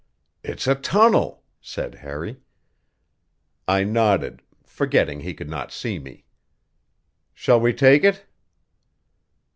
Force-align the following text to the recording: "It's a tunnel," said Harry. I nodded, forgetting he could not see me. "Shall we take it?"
"It's 0.43 0.65
a 0.65 0.73
tunnel," 0.73 1.43
said 1.61 1.93
Harry. 1.93 2.41
I 3.67 3.83
nodded, 3.83 4.41
forgetting 4.63 5.19
he 5.19 5.35
could 5.35 5.47
not 5.47 5.71
see 5.71 5.99
me. 5.99 6.25
"Shall 7.35 7.59
we 7.59 7.71
take 7.71 8.03
it?" 8.05 8.25